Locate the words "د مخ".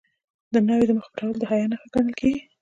0.87-1.07